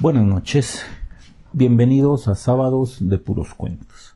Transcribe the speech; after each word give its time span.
Buenas 0.00 0.26
noches, 0.26 0.84
bienvenidos 1.52 2.28
a 2.28 2.36
Sábados 2.36 2.98
de 3.00 3.18
Puros 3.18 3.52
Cuentos. 3.54 4.14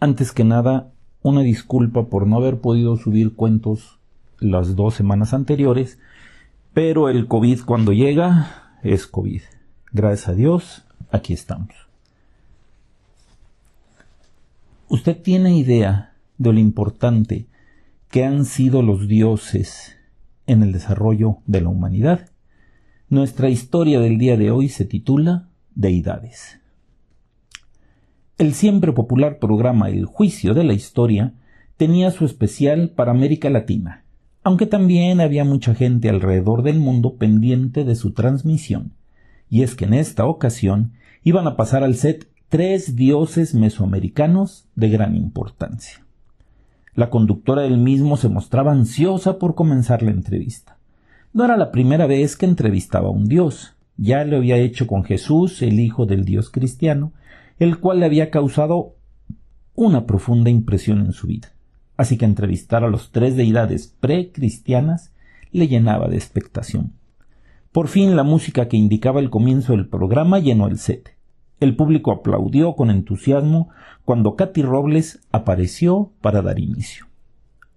Antes 0.00 0.32
que 0.32 0.42
nada, 0.42 0.90
una 1.20 1.42
disculpa 1.42 2.06
por 2.06 2.26
no 2.26 2.38
haber 2.38 2.62
podido 2.62 2.96
subir 2.96 3.34
cuentos 3.34 3.98
las 4.38 4.76
dos 4.76 4.94
semanas 4.94 5.34
anteriores, 5.34 5.98
pero 6.72 7.10
el 7.10 7.28
COVID 7.28 7.60
cuando 7.66 7.92
llega 7.92 8.78
es 8.82 9.06
COVID. 9.06 9.42
Gracias 9.92 10.30
a 10.30 10.32
Dios, 10.32 10.86
aquí 11.10 11.34
estamos. 11.34 11.74
¿Usted 14.88 15.20
tiene 15.20 15.58
idea 15.58 16.14
de 16.38 16.54
lo 16.54 16.58
importante 16.58 17.48
que 18.08 18.24
han 18.24 18.46
sido 18.46 18.80
los 18.80 19.08
dioses 19.08 19.98
en 20.46 20.62
el 20.62 20.72
desarrollo 20.72 21.36
de 21.44 21.60
la 21.60 21.68
humanidad? 21.68 22.30
Nuestra 23.10 23.48
historia 23.48 23.98
del 23.98 24.18
día 24.18 24.36
de 24.36 24.52
hoy 24.52 24.68
se 24.68 24.84
titula 24.84 25.48
Deidades. 25.74 26.60
El 28.38 28.54
siempre 28.54 28.92
popular 28.92 29.40
programa 29.40 29.88
El 29.88 30.04
Juicio 30.04 30.54
de 30.54 30.62
la 30.62 30.74
Historia 30.74 31.34
tenía 31.76 32.12
su 32.12 32.24
especial 32.24 32.90
para 32.90 33.10
América 33.10 33.50
Latina, 33.50 34.04
aunque 34.44 34.66
también 34.66 35.20
había 35.20 35.42
mucha 35.42 35.74
gente 35.74 36.08
alrededor 36.08 36.62
del 36.62 36.78
mundo 36.78 37.16
pendiente 37.16 37.82
de 37.82 37.96
su 37.96 38.12
transmisión, 38.12 38.92
y 39.48 39.62
es 39.64 39.74
que 39.74 39.86
en 39.86 39.94
esta 39.94 40.24
ocasión 40.26 40.92
iban 41.24 41.48
a 41.48 41.56
pasar 41.56 41.82
al 41.82 41.96
set 41.96 42.28
tres 42.48 42.94
dioses 42.94 43.56
mesoamericanos 43.56 44.68
de 44.76 44.88
gran 44.88 45.16
importancia. 45.16 46.06
La 46.94 47.10
conductora 47.10 47.62
del 47.62 47.78
mismo 47.78 48.16
se 48.16 48.28
mostraba 48.28 48.70
ansiosa 48.70 49.40
por 49.40 49.56
comenzar 49.56 50.00
la 50.04 50.12
entrevista. 50.12 50.79
No 51.32 51.44
era 51.44 51.56
la 51.56 51.70
primera 51.70 52.06
vez 52.06 52.36
que 52.36 52.46
entrevistaba 52.46 53.08
a 53.08 53.12
un 53.12 53.26
dios. 53.26 53.76
Ya 53.96 54.24
lo 54.24 54.38
había 54.38 54.56
hecho 54.56 54.88
con 54.88 55.04
Jesús, 55.04 55.62
el 55.62 55.78
hijo 55.78 56.04
del 56.06 56.24
dios 56.24 56.50
cristiano, 56.50 57.12
el 57.58 57.78
cual 57.78 58.00
le 58.00 58.06
había 58.06 58.30
causado 58.30 58.96
una 59.76 60.06
profunda 60.06 60.50
impresión 60.50 61.00
en 61.00 61.12
su 61.12 61.28
vida. 61.28 61.52
Así 61.96 62.16
que 62.16 62.24
entrevistar 62.24 62.82
a 62.82 62.88
los 62.88 63.12
tres 63.12 63.36
deidades 63.36 63.94
precristianas 64.00 65.12
le 65.52 65.68
llenaba 65.68 66.08
de 66.08 66.16
expectación. 66.16 66.94
Por 67.70 67.86
fin 67.86 68.16
la 68.16 68.24
música 68.24 68.66
que 68.66 68.76
indicaba 68.76 69.20
el 69.20 69.30
comienzo 69.30 69.72
del 69.72 69.86
programa 69.86 70.40
llenó 70.40 70.66
el 70.66 70.78
set. 70.78 71.16
El 71.60 71.76
público 71.76 72.10
aplaudió 72.10 72.74
con 72.74 72.90
entusiasmo 72.90 73.68
cuando 74.04 74.34
Katy 74.34 74.62
Robles 74.62 75.20
apareció 75.30 76.10
para 76.22 76.42
dar 76.42 76.58
inicio. 76.58 77.06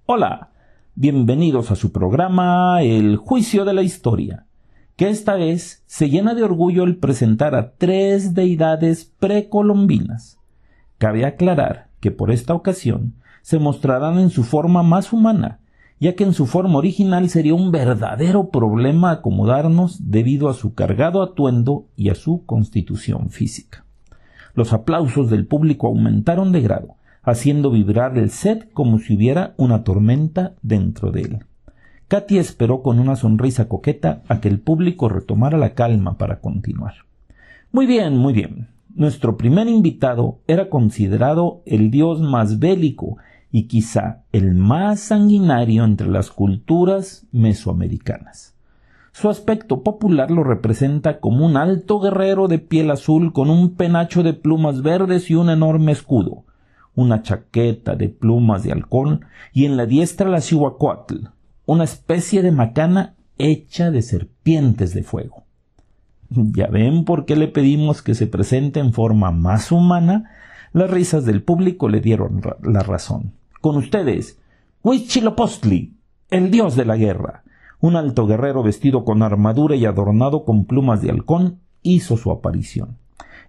Hola, 0.05 0.52
Bienvenidos 0.95 1.72
a 1.72 1.75
su 1.75 1.91
programa 1.91 2.83
El 2.83 3.17
Juicio 3.17 3.66
de 3.66 3.73
la 3.73 3.81
Historia, 3.81 4.45
que 4.95 5.09
esta 5.09 5.33
vez 5.33 5.81
se 5.88 6.08
llena 6.08 6.36
de 6.36 6.44
orgullo 6.44 6.83
el 6.83 6.97
presentar 6.97 7.55
a 7.55 7.72
tres 7.72 8.36
deidades 8.36 9.11
precolombinas. 9.19 10.38
Cabe 10.99 11.25
aclarar 11.25 11.88
que 11.99 12.11
por 12.11 12.30
esta 12.30 12.53
ocasión 12.53 13.16
se 13.41 13.58
mostrarán 13.58 14.19
en 14.19 14.30
su 14.30 14.44
forma 14.44 14.83
más 14.83 15.11
humana, 15.14 15.61
ya 15.99 16.14
que 16.14 16.25
en 16.25 16.33
su 16.33 16.45
forma 16.45 16.77
original 16.77 17.27
sería 17.27 17.55
un 17.55 17.71
verdadero 17.71 18.52
problema 18.52 19.09
acomodarnos 19.09 20.11
debido 20.11 20.47
a 20.47 20.53
su 20.53 20.75
cargado 20.75 21.23
atuendo 21.23 21.88
y 21.95 22.09
a 22.09 22.16
su 22.16 22.45
constitución 22.45 23.31
física. 23.31 23.83
Los 24.53 24.73
aplausos 24.73 25.31
del 25.31 25.47
público 25.47 25.88
aumentaron 25.88 26.52
de 26.52 26.61
grado, 26.61 26.97
haciendo 27.23 27.71
vibrar 27.71 28.17
el 28.17 28.29
set 28.29 28.71
como 28.73 28.99
si 28.99 29.16
hubiera 29.16 29.53
una 29.57 29.83
tormenta 29.83 30.53
dentro 30.61 31.11
de 31.11 31.21
él. 31.21 31.39
Katy 32.09 32.38
esperó 32.38 32.83
con 32.83 32.99
una 32.99 33.15
sonrisa 33.15 33.67
coqueta 33.67 34.21
a 34.27 34.39
que 34.39 34.49
el 34.49 34.59
público 34.59 35.09
retomara 35.09 35.57
la 35.57 35.73
calma 35.73 36.17
para 36.17 36.41
continuar. 36.41 36.93
Muy 37.71 37.88
bien, 37.88 38.17
muy 38.17 38.33
bien. 38.33 38.67
Nuestro 38.93 39.38
primer 39.38 39.67
invitado 39.67 40.41
era 40.45 40.69
considerado 40.69 41.63
el 41.65 41.89
dios 41.89 42.21
más 42.21 42.59
bélico 42.59 43.17
y 43.52 43.63
quizá 43.63 44.23
el 44.31 44.53
más 44.53 44.99
sanguinario 44.99 45.83
entre 45.83 46.08
las 46.08 46.30
culturas 46.30 47.25
mesoamericanas. 47.31 48.53
Su 49.11 49.30
aspecto 49.30 49.83
popular 49.83 50.30
lo 50.30 50.43
representa 50.43 51.19
como 51.19 51.45
un 51.45 51.58
alto 51.58 51.99
guerrero 51.99 52.48
de 52.48 52.59
piel 52.59 52.92
azul 52.92 53.31
con 53.31 53.49
un 53.49 53.75
penacho 53.75 54.23
de 54.23 54.33
plumas 54.33 54.81
verdes 54.81 55.30
y 55.30 55.36
un 55.36 55.49
enorme 55.49 55.92
escudo, 55.92 56.45
una 56.95 57.21
chaqueta 57.21 57.95
de 57.95 58.09
plumas 58.09 58.64
de 58.64 58.71
halcón 58.71 59.26
y 59.54 59.65
en 59.65 59.77
la 59.77 59.86
diestra 59.86 60.30
la 60.30 60.42
cihuacuatl, 60.42 61.27
una 61.65 61.83
especie 61.83 62.42
de 62.42 62.52
macana 62.52 63.15
hecha 63.37 63.92
de 63.92 64.02
serpientes 64.02 64.93
de 64.93 65.04
fuego. 65.04 65.43
Ya 66.55 66.67
ven 66.67 67.05
por 67.05 67.26
qué 67.26 67.36
le 67.36 67.48
pedimos 67.48 68.02
que 68.02 68.15
se 68.15 68.27
presente 68.27 68.80
en 68.80 68.93
forma 68.93 69.31
más 69.31 69.71
humana. 69.71 70.31
Las 70.71 70.89
risas 70.89 71.26
del 71.26 71.43
público 71.43 71.89
le 71.89 72.02
dieron 72.02 72.42
la 72.64 72.81
razón. 72.81 73.33
Con 73.61 73.77
ustedes, 73.77 74.39
Huichilopostli, 74.81 75.93
el 76.31 76.49
dios 76.49 76.75
de 76.75 76.86
la 76.86 76.98
guerra. 76.98 77.43
Un 77.80 77.95
alto 77.95 78.25
guerrero 78.25 78.64
vestido 78.64 79.05
con 79.05 79.21
armadura 79.21 79.75
y 79.75 79.86
adornado 79.86 80.45
con 80.45 80.65
plumas 80.65 81.02
de 81.02 81.11
halcón 81.11 81.60
hizo 81.83 82.17
su 82.17 82.31
aparición. 82.31 82.98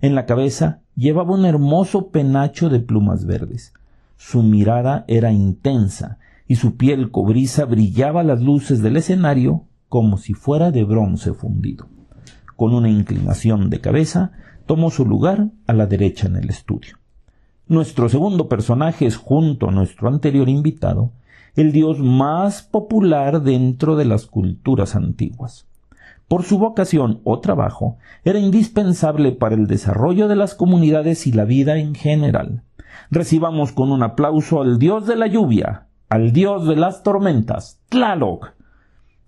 En 0.01 0.15
la 0.15 0.27
cabeza 0.27 0.81
llevaba 0.97 1.35
un 1.35 1.45
hermoso 1.45 2.09
penacho 2.09 2.69
de 2.69 2.81
plumas 2.81 3.25
verdes. 3.27 3.73
Su 4.17 4.43
mirada 4.43 5.05
era 5.09 5.33
intensa 5.33 6.19
y 6.47 6.57
su 6.57 6.77
piel 6.77 7.11
cobriza 7.11 7.65
brillaba 7.65 8.23
las 8.23 8.41
luces 8.43 8.83
del 8.83 8.97
escenario 8.97 9.65
como 9.89 10.19
si 10.19 10.35
fuera 10.35 10.71
de 10.71 10.85
bronce 10.85 11.33
fundido. 11.33 11.87
Con 12.57 12.75
una 12.75 12.89
inclinación 12.89 13.71
de 13.71 13.81
cabeza, 13.81 14.33
tomó 14.67 14.91
su 14.91 15.05
lugar 15.05 15.51
a 15.67 15.73
la 15.73 15.87
derecha 15.87 16.27
en 16.27 16.37
el 16.37 16.51
estudio. 16.51 16.99
Nuestro 17.67 18.09
segundo 18.09 18.49
personaje 18.49 19.07
es, 19.07 19.17
junto 19.17 19.69
a 19.69 19.73
nuestro 19.73 20.09
anterior 20.09 20.49
invitado, 20.49 21.13
el 21.57 21.73
dios 21.73 21.99
más 22.01 22.63
popular 22.63 23.43
dentro 23.43 23.97
de 23.97 24.05
las 24.05 24.27
culturas 24.27 24.97
antiguas 24.97 25.67
por 26.29 26.43
su 26.43 26.59
vocación 26.59 27.21
o 27.25 27.41
trabajo, 27.41 27.99
era 28.25 28.39
indispensable 28.39 29.33
para 29.33 29.55
el 29.55 29.67
desarrollo 29.67 30.29
de 30.29 30.37
las 30.37 30.55
comunidades 30.55 31.27
y 31.27 31.33
la 31.33 31.45
vida 31.45 31.77
en 31.77 31.95
general. 31.95 32.63
Recibamos 33.11 33.73
con 33.73 33.93
un 33.93 34.03
aplauso 34.03 34.61
al 34.63 34.79
dios 34.79 35.07
de 35.07 35.17
la 35.17 35.27
lluvia, 35.27 35.87
al 36.09 36.33
dios 36.33 36.67
de 36.67 36.77
las 36.77 37.03
tormentas, 37.03 37.81
Tlaloc, 37.89 38.55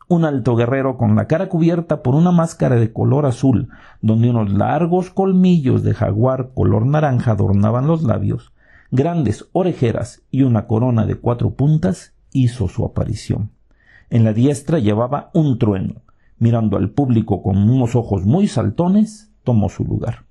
un 0.09 0.25
alto 0.25 0.55
guerrero 0.55 0.97
con 0.97 1.17
la 1.17 1.27
cara 1.27 1.49
cubierta 1.49 2.03
por 2.03 2.15
una 2.15 2.31
máscara 2.31 2.77
de 2.77 2.93
color 2.93 3.27
azul, 3.27 3.69
donde 4.01 4.31
unos 4.31 4.53
largos 4.53 5.11
colmillos 5.11 5.83
de 5.83 5.95
jaguar 5.95 6.51
color 6.55 6.87
naranja 6.87 7.33
adornaban 7.33 7.87
los 7.87 8.03
labios, 8.03 8.53
grandes 8.91 9.49
orejeras 9.53 10.23
y 10.31 10.43
una 10.43 10.67
corona 10.67 11.07
de 11.07 11.17
cuatro 11.17 11.51
puntas, 11.51 12.15
hizo 12.33 12.69
su 12.69 12.85
aparición. 12.85 13.51
En 14.09 14.25
la 14.25 14.33
diestra 14.33 14.79
llevaba 14.79 15.31
un 15.35 15.59
trueno, 15.59 16.03
mirando 16.39 16.77
al 16.77 16.91
público 16.91 17.43
con 17.43 17.69
unos 17.69 17.95
ojos 17.95 18.25
muy 18.25 18.49
saltones, 18.49 19.31
tomó 19.45 19.69
su 19.69 19.85
lugar. 19.85 20.25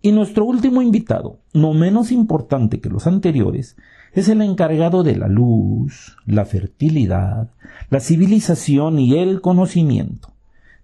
Y 0.00 0.12
nuestro 0.12 0.44
último 0.44 0.82
invitado, 0.82 1.38
no 1.54 1.72
menos 1.72 2.12
importante 2.12 2.80
que 2.80 2.90
los 2.90 3.06
anteriores, 3.06 3.76
es 4.12 4.28
el 4.28 4.42
encargado 4.42 5.02
de 5.02 5.16
la 5.16 5.28
luz, 5.28 6.16
la 6.26 6.44
fertilidad, 6.44 7.48
la 7.90 8.00
civilización 8.00 8.98
y 8.98 9.16
el 9.16 9.40
conocimiento. 9.40 10.34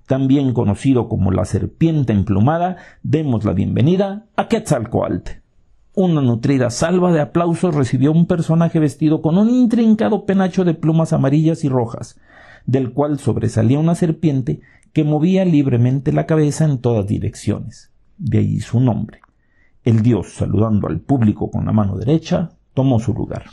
También 0.07 0.55
conocido 0.55 1.09
como 1.09 1.31
la 1.31 1.45
serpiente 1.45 2.13
emplumada, 2.13 2.79
demos 3.03 3.45
la 3.45 3.53
bienvenida 3.53 4.27
a 4.37 4.49
Quetzalcoatl. 4.49 5.33
Una 5.95 6.21
nutrida 6.21 6.71
salva 6.71 7.13
de 7.13 7.21
aplausos 7.21 7.75
recibió 7.75 8.11
un 8.11 8.27
personaje 8.27 8.81
vestido 8.81 9.23
con 9.23 9.39
un 9.39 9.51
intrincado 9.51 10.25
penacho 10.25 10.65
de 10.65 10.75
plumas 10.75 11.13
amarillas 11.13 11.63
y 11.63 11.69
rojas, 11.69 12.19
del 12.67 12.93
cual 12.93 13.19
sobresalía 13.19 13.79
una 13.79 13.95
serpiente 13.95 14.61
que 14.93 15.05
movía 15.05 15.45
libremente 15.45 16.13
la 16.13 16.27
cabeza 16.27 16.65
en 16.65 16.79
todas 16.79 17.07
direcciones. 17.07 17.91
De 18.19 18.39
allí 18.39 18.61
su 18.61 18.81
nombre. 18.81 19.21
El 19.85 20.03
dios, 20.03 20.35
saludando 20.35 20.89
al 20.89 21.01
público 21.01 21.51
con 21.51 21.65
la 21.65 21.73
mano 21.73 21.97
derecha, 21.97 22.51
tomó 22.75 23.01
su 23.01 23.15
lugar. 23.15 23.45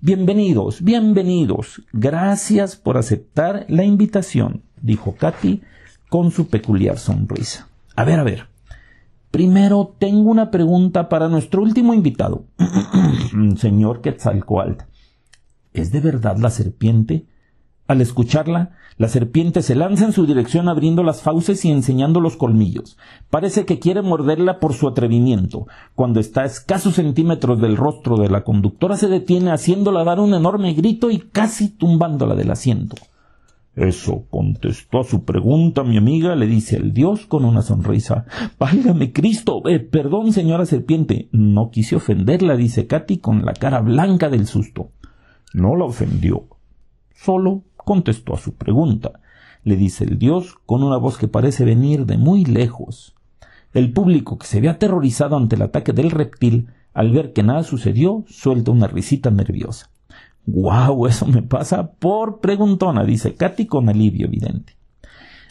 Bienvenidos, 0.00 0.82
bienvenidos. 0.82 1.82
Gracias 1.92 2.76
por 2.76 2.96
aceptar 2.96 3.66
la 3.68 3.82
invitación, 3.82 4.62
dijo 4.80 5.16
Katy 5.16 5.62
con 6.08 6.30
su 6.30 6.48
peculiar 6.48 6.98
sonrisa. 6.98 7.68
A 7.96 8.04
ver, 8.04 8.20
a 8.20 8.22
ver. 8.22 8.46
Primero 9.32 9.96
tengo 9.98 10.30
una 10.30 10.50
pregunta 10.50 11.08
para 11.08 11.28
nuestro 11.28 11.62
último 11.62 11.92
invitado, 11.92 12.44
señor 13.56 14.00
Quetzalcoatl. 14.00 14.84
¿Es 15.74 15.90
de 15.90 16.00
verdad 16.00 16.38
la 16.38 16.50
serpiente 16.50 17.26
al 17.88 18.02
escucharla, 18.02 18.72
la 18.98 19.08
serpiente 19.08 19.62
se 19.62 19.74
lanza 19.74 20.04
en 20.04 20.12
su 20.12 20.26
dirección 20.26 20.68
abriendo 20.68 21.02
las 21.02 21.22
fauces 21.22 21.64
y 21.64 21.70
enseñando 21.70 22.20
los 22.20 22.36
colmillos. 22.36 22.98
Parece 23.30 23.64
que 23.64 23.78
quiere 23.78 24.02
morderla 24.02 24.58
por 24.58 24.74
su 24.74 24.86
atrevimiento. 24.86 25.66
Cuando 25.94 26.20
está 26.20 26.42
a 26.42 26.46
escasos 26.46 26.96
centímetros 26.96 27.60
del 27.60 27.78
rostro 27.78 28.18
de 28.18 28.28
la 28.28 28.44
conductora 28.44 28.98
se 28.98 29.08
detiene 29.08 29.52
haciéndola 29.52 30.04
dar 30.04 30.20
un 30.20 30.34
enorme 30.34 30.74
grito 30.74 31.10
y 31.10 31.18
casi 31.18 31.70
tumbándola 31.70 32.34
del 32.34 32.50
asiento. 32.50 32.96
Eso 33.74 34.24
contestó 34.28 35.00
a 35.00 35.04
su 35.04 35.24
pregunta 35.24 35.84
mi 35.84 35.96
amiga, 35.96 36.34
le 36.34 36.46
dice 36.46 36.76
el 36.76 36.92
dios 36.92 37.24
con 37.24 37.44
una 37.46 37.62
sonrisa. 37.62 38.26
Válgame 38.58 39.12
Cristo. 39.12 39.62
Eh, 39.66 39.78
perdón, 39.78 40.32
señora 40.32 40.66
serpiente. 40.66 41.28
No 41.32 41.70
quise 41.70 41.96
ofenderla, 41.96 42.56
dice 42.56 42.86
Katy 42.86 43.18
con 43.18 43.46
la 43.46 43.54
cara 43.54 43.80
blanca 43.80 44.28
del 44.28 44.46
susto. 44.46 44.90
No 45.54 45.74
la 45.76 45.84
ofendió. 45.84 46.48
Solo 47.14 47.62
contestó 47.88 48.34
a 48.34 48.38
su 48.38 48.52
pregunta, 48.52 49.20
le 49.64 49.74
dice 49.76 50.04
el 50.04 50.18
dios 50.18 50.56
con 50.66 50.82
una 50.82 50.98
voz 50.98 51.16
que 51.16 51.26
parece 51.26 51.64
venir 51.64 52.04
de 52.04 52.18
muy 52.18 52.44
lejos. 52.44 53.14
El 53.72 53.94
público, 53.94 54.36
que 54.36 54.46
se 54.46 54.60
ve 54.60 54.68
aterrorizado 54.68 55.38
ante 55.38 55.56
el 55.56 55.62
ataque 55.62 55.94
del 55.94 56.10
reptil, 56.10 56.68
al 56.92 57.10
ver 57.12 57.32
que 57.32 57.42
nada 57.42 57.62
sucedió, 57.62 58.24
suelta 58.28 58.72
una 58.72 58.88
risita 58.88 59.30
nerviosa. 59.30 59.88
Guau, 60.44 61.06
eso 61.06 61.24
me 61.24 61.40
pasa 61.40 61.92
por 61.92 62.40
preguntona, 62.40 63.04
dice 63.04 63.34
Katy 63.34 63.64
con 63.64 63.88
alivio 63.88 64.26
evidente. 64.26 64.76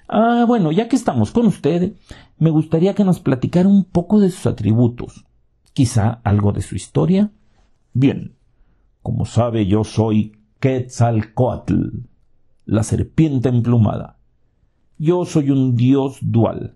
Ah, 0.07 0.45
bueno, 0.47 0.71
ya 0.71 0.87
que 0.87 0.95
estamos 0.95 1.31
con 1.31 1.47
usted, 1.47 1.93
me 2.37 2.51
gustaría 2.51 2.93
que 2.93 3.03
nos 3.03 3.19
platicara 3.19 3.67
un 3.67 3.83
poco 3.83 4.19
de 4.19 4.29
sus 4.29 4.45
atributos, 4.45 5.25
quizá 5.73 6.21
algo 6.23 6.51
de 6.51 6.61
su 6.61 6.75
historia. 6.75 7.31
Bien, 7.93 8.35
como 9.01 9.25
sabe, 9.25 9.65
yo 9.65 9.83
soy 9.83 10.33
Quetzalcoatl, 10.59 12.05
la 12.67 12.83
serpiente 12.83 13.47
emplumada. 13.47 14.19
Yo 14.97 15.23
soy 15.23 15.51
un 15.51 15.77
dios 15.77 16.17
dual, 16.21 16.75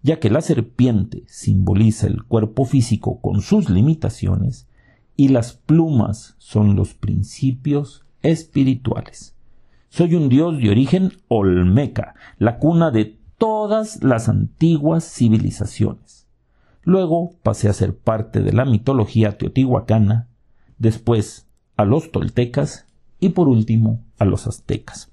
ya 0.00 0.20
que 0.20 0.30
la 0.30 0.40
serpiente 0.40 1.24
simboliza 1.26 2.06
el 2.06 2.22
cuerpo 2.22 2.64
físico 2.64 3.20
con 3.20 3.40
sus 3.40 3.68
limitaciones 3.68 4.68
y 5.16 5.28
las 5.28 5.54
plumas 5.54 6.36
son 6.38 6.76
los 6.76 6.94
principios 6.94 8.06
espirituales. 8.22 9.34
Soy 9.88 10.14
un 10.14 10.28
dios 10.28 10.58
de 10.58 10.70
origen 10.70 11.12
olmeca, 11.26 12.14
la 12.38 12.58
cuna 12.58 12.92
de 12.92 13.18
todas 13.36 14.02
las 14.04 14.28
antiguas 14.28 15.04
civilizaciones. 15.04 16.28
Luego 16.84 17.32
pasé 17.42 17.68
a 17.68 17.72
ser 17.72 17.98
parte 17.98 18.42
de 18.42 18.52
la 18.52 18.64
mitología 18.64 19.36
teotihuacana, 19.38 20.28
después 20.78 21.48
a 21.76 21.84
los 21.84 22.12
toltecas 22.12 22.86
y 23.18 23.30
por 23.30 23.48
último 23.48 24.04
a 24.18 24.24
los 24.24 24.46
aztecas. 24.46 25.11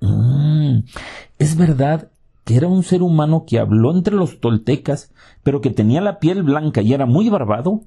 Mm, 0.00 0.80
es 1.38 1.56
verdad 1.56 2.10
que 2.44 2.56
era 2.56 2.68
un 2.68 2.82
ser 2.82 3.02
humano 3.02 3.44
que 3.46 3.58
habló 3.58 3.92
entre 3.92 4.14
los 4.14 4.40
toltecas, 4.40 5.12
pero 5.42 5.60
que 5.60 5.70
tenía 5.70 6.00
la 6.00 6.18
piel 6.18 6.42
blanca 6.42 6.80
y 6.80 6.92
era 6.92 7.06
muy 7.06 7.28
barbado. 7.28 7.82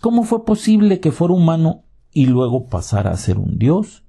¿Cómo 0.00 0.24
fue 0.24 0.44
posible 0.44 0.98
que 0.98 1.12
fuera 1.12 1.34
humano 1.34 1.82
y 2.12 2.26
luego 2.26 2.66
pasara 2.66 3.12
a 3.12 3.16
ser 3.16 3.38
un 3.38 3.58
dios? 3.58 4.02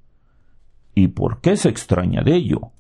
¿Y 0.95 1.09
por 1.09 1.41
qué 1.41 1.57
se 1.57 1.69
extraña 1.69 2.23
de 2.23 2.35
ello? 2.35 2.71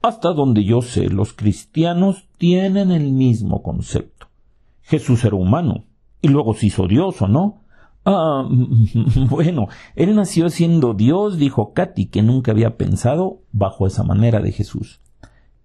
Hasta 0.00 0.32
donde 0.32 0.64
yo 0.64 0.80
sé, 0.80 1.08
los 1.08 1.32
cristianos 1.32 2.28
tienen 2.38 2.92
el 2.92 3.12
mismo 3.12 3.62
concepto. 3.62 4.28
Jesús 4.82 5.24
era 5.24 5.36
humano, 5.36 5.84
y 6.22 6.28
luego 6.28 6.54
se 6.54 6.66
hizo 6.66 6.86
Dios, 6.86 7.20
¿o 7.20 7.28
no? 7.28 7.62
Ah, 8.10 8.48
bueno, 9.28 9.68
él 9.94 10.16
nació 10.16 10.48
siendo 10.48 10.94
Dios, 10.94 11.36
dijo 11.36 11.74
Katy, 11.74 12.06
que 12.06 12.22
nunca 12.22 12.52
había 12.52 12.78
pensado 12.78 13.42
bajo 13.52 13.86
esa 13.86 14.02
manera 14.02 14.40
de 14.40 14.50
Jesús. 14.50 15.02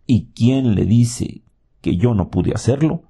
¿Y 0.06 0.26
quién 0.36 0.76
le 0.76 0.84
dice 0.84 1.44
que 1.80 1.96
yo 1.96 2.14
no 2.14 2.30
pude 2.30 2.52
hacerlo? 2.54 3.04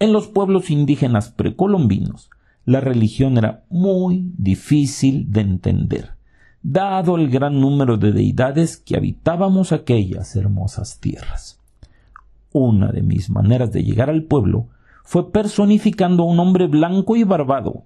En 0.00 0.12
los 0.12 0.26
pueblos 0.26 0.70
indígenas 0.70 1.30
precolombinos, 1.30 2.30
la 2.64 2.80
religión 2.80 3.38
era 3.38 3.62
muy 3.70 4.32
difícil 4.36 5.30
de 5.30 5.42
entender, 5.42 6.16
dado 6.60 7.14
el 7.14 7.30
gran 7.30 7.60
número 7.60 7.96
de 7.96 8.10
deidades 8.10 8.76
que 8.76 8.96
habitábamos 8.96 9.70
aquellas 9.70 10.34
hermosas 10.34 10.98
tierras. 10.98 11.60
Una 12.50 12.90
de 12.90 13.02
mis 13.02 13.30
maneras 13.30 13.70
de 13.70 13.84
llegar 13.84 14.10
al 14.10 14.24
pueblo 14.24 14.66
fue 15.04 15.30
personificando 15.30 16.24
a 16.24 16.26
un 16.26 16.40
hombre 16.40 16.66
blanco 16.66 17.14
y 17.14 17.22
barbado, 17.22 17.84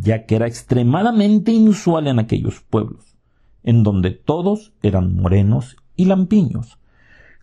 ya 0.00 0.26
que 0.26 0.36
era 0.36 0.46
extremadamente 0.46 1.52
inusual 1.52 2.06
en 2.06 2.18
aquellos 2.18 2.60
pueblos, 2.60 3.16
en 3.62 3.82
donde 3.82 4.10
todos 4.10 4.72
eran 4.82 5.14
morenos 5.14 5.76
y 5.96 6.06
lampiños. 6.06 6.78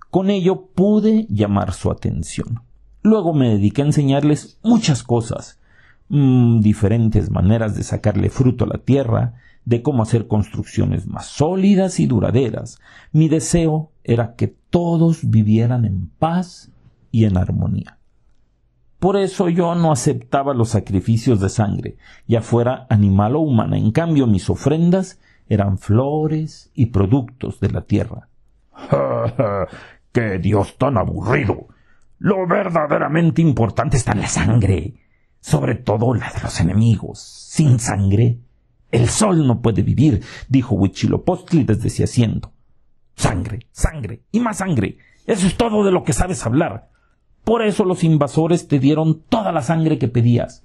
Con 0.10 0.30
ello 0.30 0.68
pude 0.74 1.28
llamar 1.30 1.74
su 1.74 1.92
atención. 1.92 2.62
Luego 3.02 3.34
me 3.34 3.50
dediqué 3.50 3.84
a 3.84 3.86
enseñarles 3.86 4.60
muchas 4.64 5.04
cosas, 5.04 5.60
Mm, 6.10 6.62
diferentes 6.62 7.30
maneras 7.30 7.76
de 7.76 7.84
sacarle 7.84 8.32
fruto 8.32 8.66
a 8.66 8.68
la 8.68 8.80
tierra, 8.80 9.36
de 9.64 9.84
cómo 9.84 10.02
hacer 10.02 10.28
construcciones 10.28 11.06
más 11.06 11.28
sólidas 11.28 12.00
y 12.00 12.08
duraderas. 12.08 12.80
Mi 13.12 13.30
deseo 13.30 13.92
era 14.04 14.34
que 14.34 14.48
todos 14.48 15.30
vivieran 15.30 15.86
en 15.86 16.10
paz 16.18 16.72
y 17.12 17.26
en 17.26 17.38
armonía. 17.38 17.99
Por 19.00 19.18
eso 19.18 19.50
yo 19.50 19.76
no 19.76 19.92
aceptaba 19.92 20.54
los 20.54 20.70
sacrificios 20.70 21.40
de 21.40 21.50
sangre, 21.50 21.98
ya 22.28 22.42
fuera 22.42 22.86
animal 22.90 23.36
o 23.36 23.40
humana. 23.40 23.78
En 23.78 23.92
cambio, 23.92 24.28
mis 24.28 24.50
ofrendas 24.50 25.20
eran 25.48 25.78
flores 25.78 26.72
y 26.74 26.88
productos 26.88 27.60
de 27.60 27.72
la 27.72 27.82
tierra. 27.82 28.30
¡Qué 30.12 30.40
Dios 30.40 30.78
tan 30.78 30.98
aburrido! 30.98 31.68
Lo 32.18 32.46
verdaderamente 32.46 33.42
importante 33.42 33.98
está 33.98 34.12
en 34.12 34.22
la 34.22 34.28
sangre 34.28 34.96
sobre 35.40 35.76
todo 35.76 36.14
la 36.14 36.32
de 36.32 36.42
los 36.42 36.60
enemigos. 36.60 37.20
Sin 37.20 37.80
sangre, 37.80 38.40
el 38.92 39.10
sol 39.10 39.48
no 39.48 39.62
puede 39.62 39.82
vivir, 39.82 40.24
dijo 40.48 40.76
Huichilopostli 40.76 41.64
desde 41.64 41.90
su. 41.90 42.52
Sangre, 43.16 43.68
sangre 43.72 44.24
y 44.32 44.40
más 44.40 44.58
sangre. 44.58 44.98
Eso 45.26 45.48
es 45.48 45.58
todo 45.58 45.84
de 45.84 45.92
lo 45.92 46.04
que 46.04 46.14
sabes 46.14 46.46
hablar. 46.46 46.90
Por 47.50 47.64
eso 47.64 47.84
los 47.84 48.04
invasores 48.04 48.68
te 48.68 48.78
dieron 48.78 49.24
toda 49.28 49.52
la 49.52 49.64
sangre 49.64 49.98
que 49.98 50.08
pedías. 50.08 50.64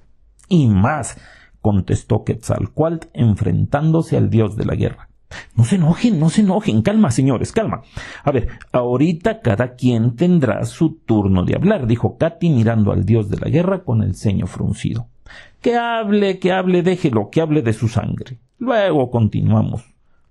Y 0.51 0.67
más, 0.67 1.17
contestó 1.63 2.25
Quetzalcoatl 2.25 3.07
enfrentándose 3.15 4.19
al 4.19 4.29
dios 4.29 4.55
de 4.55 4.67
la 4.67 4.75
guerra. 4.75 5.09
No 5.57 5.65
se 5.65 5.77
enojen, 5.77 6.21
no 6.21 6.29
se 6.29 6.43
enojen. 6.43 6.83
Calma, 6.83 7.11
señores, 7.11 7.53
calma. 7.53 7.81
A 8.23 8.31
ver, 8.33 8.49
ahorita 8.71 9.41
cada 9.41 9.77
quien 9.77 10.15
tendrá 10.15 10.63
su 10.67 10.97
turno 11.07 11.45
de 11.45 11.55
hablar, 11.55 11.87
dijo 11.87 12.19
Katy 12.19 12.51
mirando 12.51 12.93
al 12.93 13.07
dios 13.07 13.31
de 13.31 13.39
la 13.39 13.49
guerra 13.49 13.83
con 13.83 14.03
el 14.03 14.15
ceño 14.15 14.47
fruncido. 14.47 15.09
Que 15.63 15.79
hable, 15.79 16.39
que 16.39 16.53
hable, 16.53 16.83
déjelo, 16.83 17.31
que 17.31 17.41
hable 17.41 17.63
de 17.63 17.73
su 17.73 17.89
sangre. 17.89 18.41
Luego 18.59 19.11
continuamos. 19.11 19.85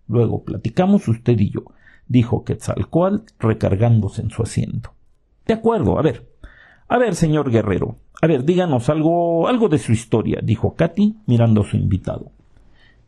Luego 0.08 0.44
platicamos 0.44 1.08
usted 1.08 1.40
y 1.40 1.50
yo, 1.50 1.64
dijo 2.08 2.44
Quetzalcoatl 2.44 3.24
recargándose 3.40 4.22
en 4.22 4.30
su 4.30 4.44
asiento. 4.44 4.94
De 5.48 5.56
acuerdo, 5.56 5.98
a 5.98 6.04
ver. 6.04 6.32
A 6.94 7.00
ver, 7.00 7.16
señor 7.16 7.50
guerrero. 7.50 7.96
A 8.22 8.28
ver, 8.28 8.46
díganos 8.46 8.88
algo, 8.88 9.48
algo 9.48 9.68
de 9.68 9.80
su 9.80 9.94
historia, 9.94 10.42
dijo 10.44 10.76
Katy 10.76 11.16
mirando 11.26 11.62
a 11.62 11.64
su 11.64 11.76
invitado. 11.76 12.32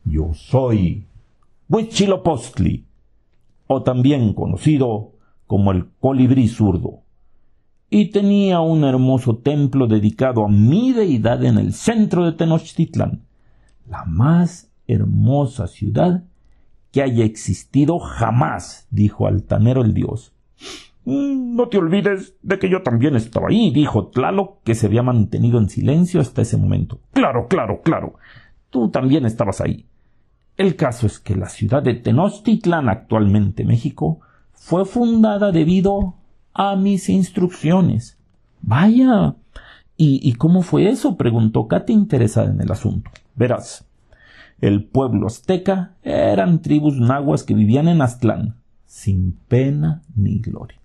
Yo 0.03 0.33
soy 0.33 1.05
Huitzilopochtli, 1.69 2.83
o 3.67 3.83
también 3.83 4.33
conocido 4.33 5.11
como 5.45 5.71
el 5.71 5.85
colibrí 5.99 6.47
zurdo, 6.47 7.01
y 7.91 8.09
tenía 8.09 8.59
un 8.59 8.85
hermoso 8.85 9.37
templo 9.37 9.85
dedicado 9.85 10.45
a 10.45 10.49
mi 10.49 10.91
deidad 10.91 11.43
en 11.43 11.59
el 11.59 11.71
centro 11.71 12.25
de 12.25 12.31
Tenochtitlán, 12.31 13.21
la 13.87 14.03
más 14.05 14.71
hermosa 14.87 15.67
ciudad 15.67 16.23
que 16.91 17.03
haya 17.03 17.23
existido 17.23 17.99
jamás, 17.99 18.87
dijo 18.89 19.27
altanero 19.27 19.83
el 19.83 19.93
dios. 19.93 20.33
Mm, 21.05 21.55
no 21.55 21.69
te 21.69 21.77
olvides 21.77 22.35
de 22.41 22.59
que 22.59 22.69
yo 22.69 22.81
también 22.81 23.15
estaba 23.15 23.49
ahí, 23.49 23.71
dijo 23.71 24.07
Tlaloc, 24.07 24.63
que 24.63 24.75
se 24.75 24.87
había 24.87 25.03
mantenido 25.03 25.59
en 25.59 25.69
silencio 25.69 26.19
hasta 26.19 26.41
ese 26.41 26.57
momento. 26.57 26.99
Claro, 27.13 27.47
claro, 27.47 27.81
claro. 27.83 28.15
Tú 28.69 28.89
también 28.89 29.25
estabas 29.25 29.61
ahí. 29.61 29.85
El 30.57 30.75
caso 30.75 31.05
es 31.05 31.19
que 31.19 31.35
la 31.35 31.49
ciudad 31.49 31.83
de 31.83 31.93
Tenochtitlán, 31.93 32.89
actualmente 32.89 33.65
México, 33.65 34.19
fue 34.53 34.85
fundada 34.85 35.51
debido 35.51 36.15
a 36.53 36.75
mis 36.75 37.09
instrucciones. 37.09 38.17
Vaya. 38.61 39.35
¿Y, 39.97 40.33
cómo 40.33 40.61
fue 40.61 40.89
eso? 40.89 41.15
preguntó 41.15 41.67
Katy 41.67 41.93
interesada 41.93 42.51
en 42.51 42.59
el 42.59 42.69
asunto. 42.69 43.11
Verás, 43.35 43.85
el 44.59 44.83
pueblo 44.83 45.27
azteca 45.27 45.93
eran 46.03 46.61
tribus 46.61 46.99
nahuas 46.99 47.43
que 47.43 47.53
vivían 47.53 47.87
en 47.87 48.01
Aztlán, 48.01 48.55
sin 48.85 49.37
pena 49.47 50.01
ni 50.15 50.39
gloria. 50.39 50.79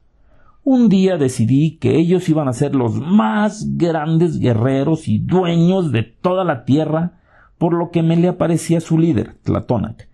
Un 0.63 0.89
día 0.89 1.17
decidí 1.17 1.79
que 1.79 1.99
ellos 1.99 2.29
iban 2.29 2.47
a 2.47 2.53
ser 2.53 2.75
los 2.75 2.95
más 2.95 3.77
grandes 3.77 4.39
guerreros 4.39 5.09
y 5.09 5.19
dueños 5.19 5.91
de 5.91 6.03
toda 6.03 6.45
la 6.45 6.65
tierra 6.65 7.21
por 7.57 7.73
lo 7.75 7.91
que 7.91 8.03
me 8.03 8.17
le 8.17 8.29
aparecía 8.29 8.81
su 8.81 8.99
líder, 8.99 9.37
Tlatónac, 9.43 10.09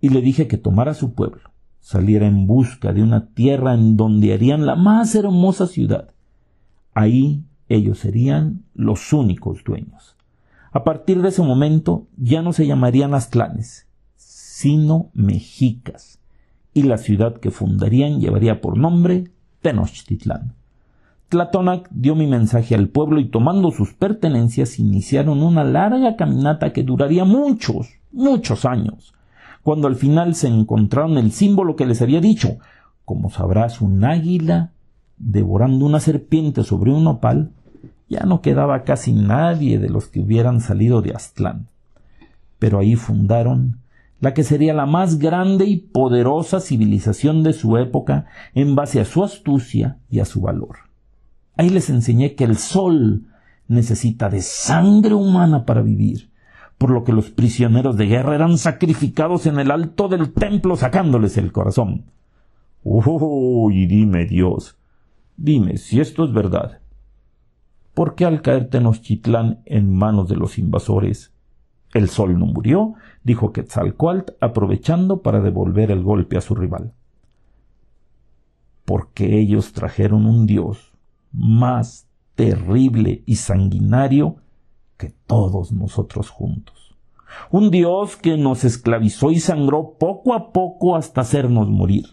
y 0.00 0.10
le 0.10 0.20
dije 0.20 0.48
que 0.48 0.58
tomara 0.58 0.94
su 0.94 1.14
pueblo, 1.14 1.50
saliera 1.80 2.26
en 2.26 2.46
busca 2.46 2.92
de 2.92 3.02
una 3.02 3.28
tierra 3.28 3.74
en 3.74 3.96
donde 3.96 4.32
harían 4.34 4.66
la 4.66 4.74
más 4.74 5.14
hermosa 5.14 5.66
ciudad. 5.66 6.10
Ahí 6.92 7.44
ellos 7.68 7.98
serían 7.98 8.64
los 8.74 9.12
únicos 9.12 9.64
dueños. 9.64 10.16
A 10.72 10.84
partir 10.84 11.22
de 11.22 11.30
ese 11.30 11.42
momento 11.42 12.06
ya 12.16 12.42
no 12.42 12.52
se 12.52 12.66
llamarían 12.66 13.14
Aztlanes, 13.14 13.86
sino 14.16 15.10
mexicas, 15.14 16.20
y 16.74 16.82
la 16.82 16.98
ciudad 16.98 17.38
que 17.38 17.50
fundarían 17.50 18.20
llevaría 18.20 18.60
por 18.60 18.76
nombre 18.76 19.30
Tenochtitlán. 19.62 20.54
Tlatonac 21.28 21.88
dio 21.92 22.16
mi 22.16 22.26
mensaje 22.26 22.74
al 22.74 22.88
pueblo 22.88 23.20
y 23.20 23.26
tomando 23.26 23.70
sus 23.70 23.94
pertenencias 23.94 24.78
iniciaron 24.80 25.42
una 25.42 25.62
larga 25.62 26.16
caminata 26.16 26.72
que 26.72 26.82
duraría 26.82 27.24
muchos, 27.24 27.88
muchos 28.10 28.64
años. 28.64 29.14
Cuando 29.62 29.86
al 29.86 29.94
final 29.94 30.34
se 30.34 30.48
encontraron 30.48 31.18
el 31.18 31.30
símbolo 31.30 31.76
que 31.76 31.86
les 31.86 32.02
había 32.02 32.20
dicho, 32.20 32.58
como 33.04 33.30
sabrás, 33.30 33.80
un 33.80 34.04
águila 34.04 34.72
devorando 35.18 35.84
una 35.84 36.00
serpiente 36.00 36.64
sobre 36.64 36.90
un 36.90 37.06
opal, 37.06 37.52
ya 38.08 38.24
no 38.24 38.40
quedaba 38.40 38.82
casi 38.82 39.12
nadie 39.12 39.78
de 39.78 39.88
los 39.88 40.08
que 40.08 40.20
hubieran 40.20 40.60
salido 40.60 41.00
de 41.02 41.14
Aztlán. 41.14 41.68
Pero 42.58 42.80
ahí 42.80 42.96
fundaron 42.96 43.78
la 44.20 44.34
que 44.34 44.44
sería 44.44 44.74
la 44.74 44.86
más 44.86 45.18
grande 45.18 45.64
y 45.64 45.76
poderosa 45.78 46.60
civilización 46.60 47.42
de 47.42 47.52
su 47.52 47.78
época 47.78 48.26
en 48.54 48.74
base 48.74 49.00
a 49.00 49.04
su 49.04 49.24
astucia 49.24 49.98
y 50.10 50.20
a 50.20 50.24
su 50.24 50.42
valor. 50.42 50.76
Ahí 51.56 51.70
les 51.70 51.90
enseñé 51.90 52.34
que 52.34 52.44
el 52.44 52.56
sol 52.56 53.26
necesita 53.66 54.28
de 54.28 54.42
sangre 54.42 55.14
humana 55.14 55.64
para 55.64 55.82
vivir, 55.82 56.30
por 56.76 56.90
lo 56.90 57.04
que 57.04 57.12
los 57.12 57.30
prisioneros 57.30 57.96
de 57.96 58.06
guerra 58.06 58.34
eran 58.34 58.58
sacrificados 58.58 59.46
en 59.46 59.58
el 59.58 59.70
alto 59.70 60.08
del 60.08 60.32
templo 60.32 60.76
sacándoles 60.76 61.36
el 61.38 61.52
corazón. 61.52 62.04
Uy, 62.82 63.86
dime 63.86 64.26
Dios, 64.26 64.76
dime 65.36 65.76
si 65.76 66.00
esto 66.00 66.24
es 66.24 66.32
verdad. 66.32 66.80
¿Por 67.94 68.14
qué 68.14 68.24
al 68.24 68.40
caer 68.40 68.70
Tenochtitlán 68.70 69.60
en 69.66 69.92
manos 69.92 70.28
de 70.28 70.36
los 70.36 70.58
invasores, 70.58 71.32
el 71.92 72.08
sol 72.08 72.38
no 72.38 72.46
murió, 72.46 72.94
dijo 73.24 73.52
Quetzalcoatl, 73.52 74.32
aprovechando 74.40 75.22
para 75.22 75.40
devolver 75.40 75.90
el 75.90 76.02
golpe 76.02 76.36
a 76.36 76.40
su 76.40 76.54
rival. 76.54 76.92
Porque 78.84 79.38
ellos 79.38 79.72
trajeron 79.72 80.26
un 80.26 80.46
dios 80.46 80.92
más 81.32 82.06
terrible 82.34 83.22
y 83.26 83.36
sanguinario 83.36 84.36
que 84.96 85.12
todos 85.26 85.72
nosotros 85.72 86.30
juntos. 86.30 86.96
Un 87.50 87.70
dios 87.70 88.16
que 88.16 88.36
nos 88.36 88.64
esclavizó 88.64 89.30
y 89.30 89.40
sangró 89.40 89.96
poco 89.98 90.34
a 90.34 90.52
poco 90.52 90.96
hasta 90.96 91.20
hacernos 91.20 91.68
morir, 91.68 92.06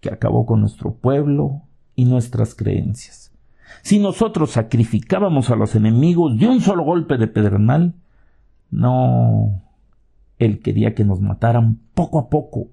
que 0.00 0.10
acabó 0.10 0.46
con 0.46 0.60
nuestro 0.60 0.94
pueblo 0.94 1.62
y 1.94 2.04
nuestras 2.04 2.54
creencias. 2.54 3.32
Si 3.82 3.98
nosotros 3.98 4.52
sacrificábamos 4.52 5.50
a 5.50 5.56
los 5.56 5.74
enemigos 5.74 6.38
de 6.38 6.46
un 6.46 6.60
solo 6.60 6.84
golpe 6.84 7.16
de 7.18 7.26
pedernal, 7.26 7.94
no, 8.72 9.62
él 10.38 10.60
quería 10.60 10.94
que 10.94 11.04
nos 11.04 11.20
mataran 11.20 11.78
poco 11.94 12.18
a 12.18 12.28
poco, 12.30 12.70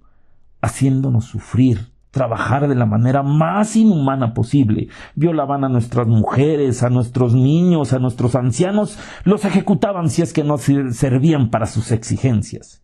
haciéndonos 0.62 1.26
sufrir, 1.26 1.92
trabajar 2.10 2.70
de 2.70 2.76
la 2.76 2.86
manera 2.86 3.22
más 3.22 3.76
inhumana 3.76 4.34
posible. 4.34 4.88
Violaban 5.16 5.66
a 5.66 5.70
nuestras 5.70 6.08
mujeres, 6.08 6.84
a 6.84 6.90
nuestros 6.90 7.36
niños, 7.36 7.92
a 7.94 8.00
nuestros 8.00 8.36
ancianos, 8.36 8.98
los 9.26 9.44
ejecutaban 9.44 10.10
si 10.10 10.22
es 10.22 10.32
que 10.32 10.44
no 10.44 10.58
servían 10.58 11.52
para 11.52 11.66
sus 11.68 11.92
exigencias. 11.92 12.82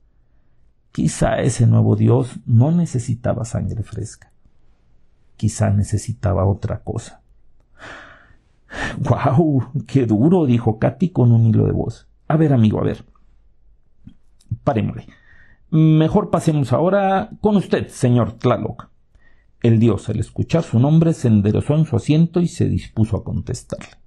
Quizá 0.92 1.40
ese 1.40 1.68
nuevo 1.68 1.96
Dios 1.96 2.40
no 2.46 2.72
necesitaba 2.72 3.46
sangre 3.46 3.82
fresca. 3.82 4.34
Quizá 5.38 5.70
necesitaba 5.70 6.46
otra 6.46 6.82
cosa. 6.84 7.22
¡Guau! 9.00 9.64
¡Qué 9.88 10.06
duro! 10.06 10.46
dijo 10.46 10.80
Katy 10.80 11.10
con 11.10 11.32
un 11.32 11.46
hilo 11.46 11.66
de 11.66 11.72
voz. 11.72 12.08
A 12.28 12.38
ver, 12.38 12.54
amigo, 12.54 12.80
a 12.80 12.84
ver. 12.84 13.06
Parémosle. 14.64 15.06
Mejor 15.70 16.30
pasemos 16.30 16.74
ahora 16.74 17.30
con 17.42 17.56
usted, 17.56 17.88
señor 17.90 18.34
Tlaloc. 18.34 18.90
El 19.62 19.80
dios, 19.80 20.10
al 20.10 20.20
escuchar 20.20 20.64
su 20.64 20.80
nombre, 20.80 21.14
se 21.14 21.28
enderezó 21.28 21.76
en 21.76 21.86
su 21.86 21.96
asiento 21.96 22.40
y 22.40 22.48
se 22.48 22.70
dispuso 22.70 23.18
a 23.18 23.24
contestarle. 23.24 23.98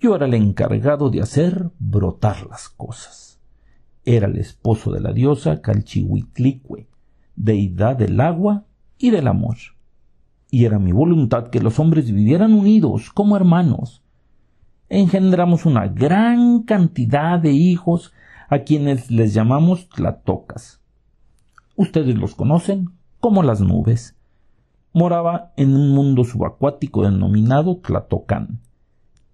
Yo 0.00 0.14
era 0.14 0.26
el 0.26 0.34
encargado 0.34 1.10
de 1.10 1.20
hacer 1.20 1.70
brotar 1.78 2.46
las 2.46 2.68
cosas. 2.68 3.40
Era 4.04 4.26
el 4.26 4.38
esposo 4.38 4.92
de 4.92 5.00
la 5.00 5.12
diosa 5.12 5.60
Calchihuitlicue, 5.60 6.86
deidad 7.34 7.96
del 7.96 8.20
agua 8.20 8.64
y 8.96 9.10
del 9.10 9.26
amor. 9.26 9.56
Y 10.50 10.64
era 10.64 10.78
mi 10.78 10.92
voluntad 10.92 11.48
que 11.48 11.60
los 11.60 11.78
hombres 11.78 12.10
vivieran 12.10 12.52
unidos 12.52 13.10
como 13.10 13.36
hermanos, 13.36 14.02
engendramos 14.88 15.66
una 15.66 15.86
gran 15.86 16.62
cantidad 16.62 17.38
de 17.38 17.52
hijos 17.52 18.12
a 18.48 18.60
quienes 18.60 19.10
les 19.10 19.34
llamamos 19.34 19.88
tlatocas. 19.88 20.80
Ustedes 21.76 22.16
los 22.16 22.34
conocen 22.34 22.90
como 23.20 23.42
las 23.42 23.60
nubes. 23.60 24.16
Moraba 24.92 25.52
en 25.56 25.74
un 25.74 25.94
mundo 25.94 26.24
subacuático 26.24 27.04
denominado 27.04 27.76
Tlatocán. 27.76 28.60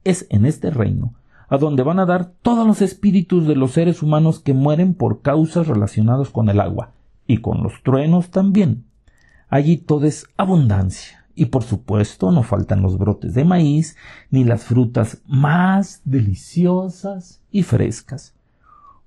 Es 0.03 0.27
en 0.31 0.45
este 0.45 0.71
reino 0.71 1.15
a 1.49 1.59
donde 1.59 1.83
van 1.83 1.99
a 2.01 2.07
dar 2.07 2.33
todos 2.43 2.67
los 2.67 2.83
espíritus 2.83 3.47
de 3.47 3.55
los 3.55 3.73
seres 3.73 4.03
humanos 4.03 4.41
que 4.41 4.55
mueren 4.55 4.95
por 4.95 5.23
causas 5.23 5.69
relacionadas 5.69 6.31
con 6.31 6.49
el 6.49 6.61
agua, 6.61 6.91
y 7.27 7.39
con 7.39 7.63
los 7.63 7.83
truenos 7.83 8.31
también. 8.31 8.85
Allí 9.49 9.77
todo 9.77 10.07
es 10.07 10.27
abundancia, 10.37 11.24
y 11.35 11.47
por 11.47 11.63
supuesto 11.63 12.31
no 12.31 12.43
faltan 12.43 12.83
los 12.83 12.99
brotes 12.99 13.35
de 13.35 13.45
maíz 13.45 13.97
ni 14.31 14.45
las 14.45 14.65
frutas 14.65 15.23
más 15.27 16.01
deliciosas 16.05 17.41
y 17.51 17.63
frescas. 17.63 18.35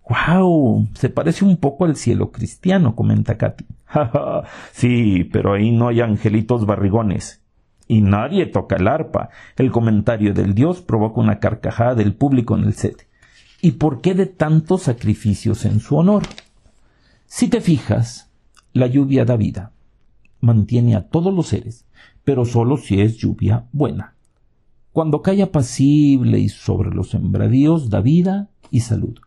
¡Wow! 0.10 0.88
Se 0.94 1.10
parece 1.10 1.44
un 1.44 1.58
poco 1.58 1.86
al 1.86 1.96
cielo 1.96 2.32
cristiano, 2.32 2.96
comenta 2.96 3.38
Katy. 3.38 3.66
sí, 4.72 5.26
pero 5.26 5.54
ahí 5.54 5.72
no 5.72 5.90
hay 5.90 6.02
angelitos 6.02 6.66
barrigones. 6.66 7.42
Y 7.90 8.02
nadie 8.02 8.46
toca 8.46 8.76
el 8.76 8.88
arpa. 8.88 9.30
El 9.56 9.72
comentario 9.72 10.34
del 10.34 10.54
dios 10.54 10.82
provoca 10.82 11.22
una 11.22 11.40
carcajada 11.40 11.96
del 11.96 12.14
público 12.14 12.56
en 12.58 12.66
el 12.66 12.74
set. 12.74 13.08
¿Y 13.62 13.74
por 13.74 14.02
qué 14.02 14.14
de 14.14 14.28
tantos 14.28 14.84
sacrificios 14.84 15.66
en 15.66 15.80
su 15.80 15.98
honor? 15.98 16.24
Si 17.26 17.48
te 17.48 17.60
fijas, 17.60 18.30
la 18.74 18.88
lluvia 18.88 19.26
da 19.26 19.36
vida, 19.36 19.72
mantiene 20.40 20.96
a 20.96 21.08
todos 21.10 21.34
los 21.34 21.48
seres, 21.48 21.87
pero 22.24 22.46
solo 22.46 22.78
si 22.78 23.02
es 23.02 23.18
lluvia 23.18 23.66
buena. 23.72 24.16
Cuando 24.92 25.22
cae 25.22 25.44
apacible 25.44 26.40
y 26.40 26.50
sobre 26.50 26.92
los 26.92 27.12
sembradíos 27.12 27.90
da 27.90 28.02
vida 28.02 28.50
y 28.72 28.82
salud. 28.82 29.20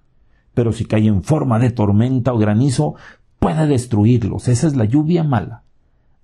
Pero 0.54 0.72
si 0.72 0.84
cae 0.84 1.06
en 1.06 1.22
forma 1.22 1.58
de 1.58 1.70
tormenta 1.70 2.32
o 2.32 2.38
granizo, 2.38 2.96
puede 3.38 3.66
destruirlos. 3.66 4.48
Esa 4.48 4.66
es 4.66 4.76
la 4.76 4.84
lluvia 4.84 5.24
mala. 5.24 5.62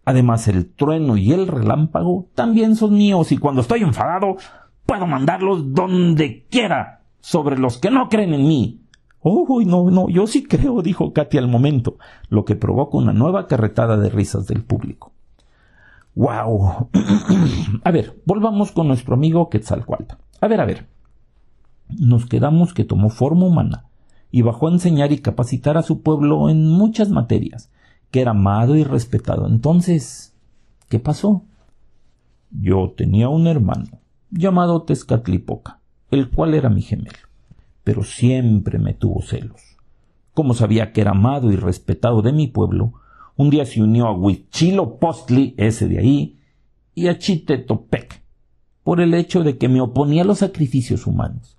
Además, 0.04 0.46
el 0.48 0.72
trueno 0.72 1.16
y 1.16 1.32
el 1.32 1.48
relámpago 1.48 2.28
también 2.34 2.76
son 2.76 2.96
míos 2.96 3.32
y 3.32 3.38
cuando 3.38 3.62
estoy 3.62 3.82
enfadado, 3.82 4.36
puedo 4.84 5.06
mandarlos 5.06 5.74
donde 5.74 6.46
quiera 6.48 7.02
sobre 7.20 7.58
los 7.58 7.78
que 7.78 7.90
no 7.90 8.08
creen 8.08 8.34
en 8.34 8.46
mí. 8.46 8.80
Oh, 9.20 9.60
no, 9.64 9.90
no, 9.90 10.08
yo 10.08 10.28
sí 10.28 10.44
creo, 10.44 10.82
dijo 10.82 11.12
Katy 11.12 11.38
al 11.38 11.48
momento, 11.48 11.98
lo 12.28 12.44
que 12.44 12.54
provoca 12.54 12.96
una 12.96 13.12
nueva 13.12 13.48
carretada 13.48 13.96
de 13.96 14.08
risas 14.08 14.46
del 14.46 14.62
público. 14.62 15.12
¡Wow! 16.16 16.88
a 17.85 17.90
ver, 17.90 18.18
volvamos 18.25 18.73
con 18.73 18.88
nuestro 18.88 19.14
amigo 19.14 19.50
Quetzalcoatl. 19.50 20.14
A 20.40 20.49
ver, 20.49 20.61
a 20.62 20.64
ver. 20.64 20.87
Nos 21.90 22.25
quedamos 22.25 22.73
que 22.73 22.85
tomó 22.85 23.11
forma 23.11 23.44
humana 23.44 23.85
y 24.30 24.40
bajó 24.40 24.68
a 24.68 24.73
enseñar 24.73 25.12
y 25.12 25.18
capacitar 25.18 25.76
a 25.76 25.82
su 25.82 26.00
pueblo 26.00 26.49
en 26.49 26.68
muchas 26.68 27.11
materias, 27.11 27.70
que 28.11 28.23
era 28.23 28.30
amado 28.30 28.76
y 28.76 28.82
respetado. 28.82 29.46
Entonces, 29.46 30.35
¿qué 30.88 30.99
pasó? 30.99 31.44
Yo 32.50 32.94
tenía 32.96 33.28
un 33.28 33.46
hermano 33.46 34.00
llamado 34.30 34.85
Tezcatlipoca, 34.85 35.80
el 36.11 36.30
cual 36.30 36.54
era 36.54 36.70
mi 36.70 36.80
gemelo, 36.80 37.18
pero 37.85 38.02
siempre 38.02 38.78
me 38.78 38.94
tuvo 38.94 39.20
celos. 39.20 39.76
Como 40.32 40.54
sabía 40.54 40.92
que 40.92 41.02
era 41.02 41.11
amado 41.11 41.52
y 41.52 41.56
respetado 41.56 42.23
de 42.23 42.32
mi 42.32 42.46
pueblo, 42.46 42.94
un 43.36 43.50
día 43.50 43.66
se 43.66 43.82
unió 43.82 44.06
a 44.06 44.16
Huichilopostli, 44.16 45.54
ese 45.56 45.88
de 45.88 45.98
ahí, 45.98 46.38
y 46.94 47.08
a 47.08 47.18
Chitetopec, 47.18 48.22
por 48.82 49.00
el 49.00 49.14
hecho 49.14 49.42
de 49.42 49.58
que 49.58 49.68
me 49.68 49.80
oponía 49.80 50.22
a 50.22 50.24
los 50.24 50.38
sacrificios 50.38 51.06
humanos. 51.06 51.58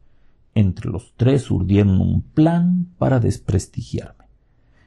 Entre 0.55 0.89
los 0.89 1.13
tres 1.15 1.51
urdieron 1.51 2.01
un 2.01 2.23
plan 2.23 2.87
para 2.97 3.19
desprestigiarme. 3.19 4.25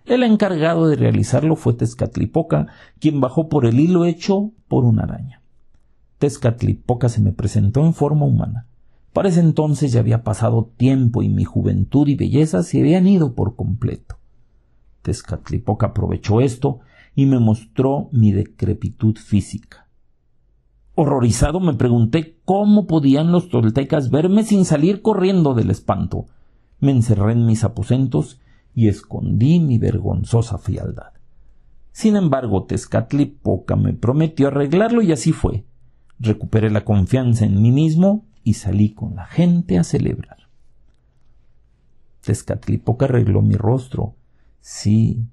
El 0.05 0.25
encargado 0.25 0.89
de 0.89 0.97
realizarlo 0.97 1.55
fue 1.55 1.75
Tezcatlipoca, 1.75 2.67
quien 2.99 3.21
bajó 3.21 3.49
por 3.49 3.65
el 3.65 3.79
hilo 3.79 4.05
hecho 4.05 4.51
por 4.67 4.85
una 4.85 5.05
araña. 5.05 5.43
Tezcatlipoca 6.19 7.09
se 7.09 7.21
me 7.21 7.33
presentó 7.33 7.87
en 7.87 7.95
forma 7.95 8.27
humana. 8.27 8.67
Para 9.13 9.29
ese 9.29 9.41
entonces 9.41 9.93
ya 9.93 10.01
había 10.01 10.25
pasado 10.25 10.73
tiempo 10.77 11.23
y 11.23 11.29
mi 11.29 11.45
juventud 11.45 12.09
y 12.09 12.17
belleza 12.17 12.65
se 12.65 12.81
habían 12.81 13.07
ido 13.07 13.35
por 13.35 13.55
completo. 13.55 14.20
Tezcatlipoca 15.03 15.87
aprovechó 15.87 16.41
esto 16.41 16.81
y 17.15 17.27
me 17.27 17.39
mostró 17.39 18.09
mi 18.13 18.33
decrepitud 18.33 19.17
física. 19.17 19.89
Horrorizado 20.95 21.61
me 21.61 21.75
pregunté 21.75 22.39
cómo 22.45 22.87
podían 22.87 23.33
los 23.33 23.49
toltecas 23.49 24.11
verme 24.11 24.45
sin 24.45 24.65
salir 24.65 25.03
corriendo 25.03 25.55
del 25.55 25.71
espanto. 25.71 26.27
Me 26.79 26.91
encerré 26.91 27.33
en 27.33 27.47
mis 27.47 27.65
aposentos 27.65 28.41
y 28.75 28.89
escondí 28.89 29.61
mi 29.61 29.79
vergonzosa 29.79 30.59
frialdad. 30.59 31.13
Sin 31.93 32.17
embargo, 32.17 32.65
Tezcatlipoca 32.65 33.77
me 33.77 33.93
prometió 33.93 34.49
arreglarlo 34.49 35.03
y 35.03 35.13
así 35.13 35.33
fue. 35.33 35.65
Recuperé 36.19 36.71
la 36.71 36.85
confianza 36.85 37.47
en 37.47 37.61
mí 37.61 37.73
mismo 37.73 38.27
y 38.45 38.55
salí 38.55 38.91
con 38.95 39.17
la 39.17 39.27
gente 39.27 39.79
a 39.79 39.85
celebrar. 39.85 40.49
Tezcatlipoca 42.21 43.07
arregló 43.07 43.43
mi 43.43 43.55
rostro, 43.55 44.15
sí, 44.61 45.25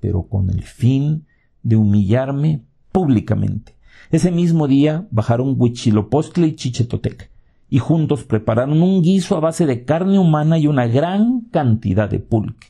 pero 0.00 0.24
con 0.24 0.50
el 0.50 0.62
fin 0.62 1.26
de 1.62 1.76
humillarme 1.76 2.62
públicamente. 2.92 3.74
Ese 4.10 4.30
mismo 4.30 4.68
día 4.68 5.06
bajaron 5.10 5.54
Huichilopochtli 5.58 6.48
y 6.48 6.56
Chichetotec, 6.56 7.30
y 7.70 7.78
juntos 7.78 8.24
prepararon 8.24 8.82
un 8.82 9.02
guiso 9.02 9.36
a 9.36 9.40
base 9.40 9.66
de 9.66 9.84
carne 9.84 10.18
humana 10.18 10.58
y 10.58 10.66
una 10.66 10.86
gran 10.86 11.40
cantidad 11.50 12.08
de 12.08 12.20
pulque. 12.20 12.68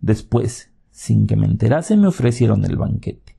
Después, 0.00 0.70
sin 0.90 1.26
que 1.26 1.36
me 1.36 1.46
enterase, 1.46 1.96
me 1.96 2.06
ofrecieron 2.06 2.64
el 2.64 2.76
banquete. 2.76 3.36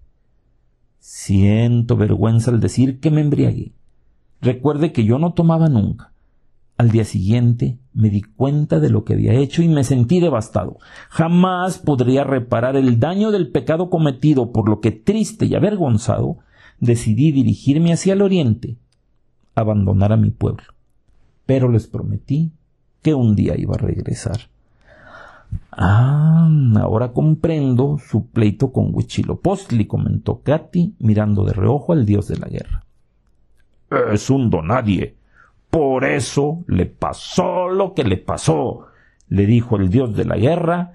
Siento 1.00 1.96
vergüenza 1.96 2.52
al 2.52 2.60
decir 2.60 3.00
que 3.00 3.12
me 3.12 3.22
embriagué. 3.22 3.74
Recuerde 4.42 4.92
que 4.92 5.06
yo 5.06 5.20
no 5.20 5.34
tomaba 5.34 5.70
nunca. 5.70 6.12
Al 6.80 6.92
día 6.92 7.04
siguiente 7.04 7.78
me 7.94 8.10
di 8.10 8.22
cuenta 8.22 8.80
de 8.80 8.90
lo 8.90 9.04
que 9.04 9.12
había 9.12 9.34
hecho 9.34 9.62
y 9.62 9.68
me 9.68 9.84
sentí 9.84 10.22
devastado. 10.22 10.78
Jamás 11.10 11.78
podría 11.78 12.24
reparar 12.24 12.78
el 12.78 13.02
daño 13.02 13.32
del 13.32 13.52
pecado 13.52 13.90
cometido, 13.90 14.54
por 14.54 14.70
lo 14.70 14.80
que 14.80 14.92
triste 14.92 15.46
y 15.46 15.56
avergonzado 15.56 16.38
decidí 16.80 17.34
dirigirme 17.34 17.92
hacia 17.92 18.14
el 18.14 18.22
oriente, 18.22 18.78
abandonar 19.56 20.14
a 20.14 20.16
mi 20.16 20.30
pueblo. 20.30 20.64
Pero 21.46 21.70
les 21.70 21.86
prometí 21.86 22.54
que 23.02 23.14
un 23.14 23.36
día 23.36 23.58
iba 23.58 23.76
a 23.76 23.80
regresar. 23.80 24.40
Ah, 25.74 26.50
ahora 26.80 27.12
comprendo 27.12 27.98
su 27.98 28.28
pleito 28.28 28.72
con 28.72 28.96
Huichilopostli, 28.96 29.86
comentó 29.86 30.40
Katy, 30.44 30.96
mirando 31.00 31.44
de 31.44 31.52
reojo 31.52 31.92
al 31.92 32.06
dios 32.06 32.30
de 32.30 32.38
la 32.38 32.48
guerra. 32.48 32.86
Es 34.14 34.30
un 34.30 34.50
donadie. 34.50 35.19
Por 35.70 36.04
eso 36.04 36.64
le 36.68 36.86
pasó 36.88 37.70
lo 37.70 37.94
que 37.94 38.04
le 38.04 38.18
pasó, 38.18 38.88
le 39.28 39.46
dijo 39.46 39.78
el 39.78 39.90
dios 39.90 40.16
de 40.16 40.26
la 40.26 40.36
guerra, 40.36 40.94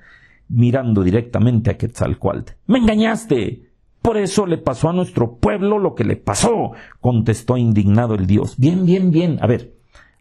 mirando 0.48 1.02
directamente 1.02 1.70
a 1.70 1.78
Quetzalcoatl. 1.78 2.52
¡Me 2.66 2.78
engañaste! 2.78 3.70
Por 4.02 4.18
eso 4.18 4.46
le 4.46 4.58
pasó 4.58 4.90
a 4.90 4.92
nuestro 4.92 5.36
pueblo 5.36 5.78
lo 5.78 5.94
que 5.94 6.04
le 6.04 6.16
pasó, 6.16 6.72
contestó 7.00 7.56
indignado 7.56 8.14
el 8.14 8.26
dios. 8.26 8.56
Bien, 8.58 8.84
bien, 8.84 9.10
bien. 9.10 9.38
A 9.40 9.46
ver, 9.46 9.72